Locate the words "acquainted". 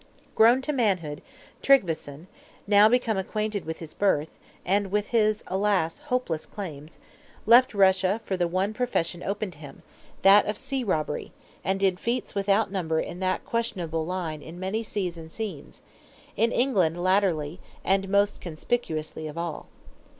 3.17-3.65